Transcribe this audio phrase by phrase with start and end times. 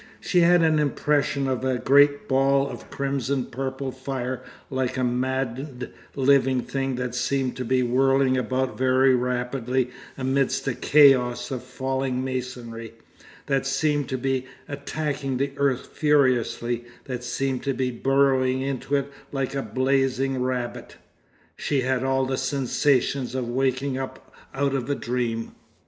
[0.19, 5.91] She had an impression of a great ball of crimson purple fire like a maddened
[6.15, 12.23] living thing that seemed to be whirling about very rapidly amidst a chaos of falling
[12.23, 12.95] masonry,
[13.45, 19.11] that seemed to be attacking the earth furiously, that seemed to be burrowing into it
[19.31, 20.97] like a blazing rabbit....
[21.57, 25.51] She had all the sensations of waking up out of a dream.